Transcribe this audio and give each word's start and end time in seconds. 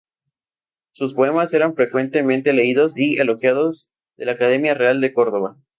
Sus 0.93 1.13
poemas 1.13 1.53
eran 1.53 1.75
frecuentemente 1.75 2.53
leídos 2.53 2.97
y 2.97 3.19
elogiados 3.19 3.91
en 4.17 4.25
la 4.25 4.31
Academia 4.31 4.73
Real 4.73 4.99
de 4.99 5.13
Córdoba. 5.13 5.57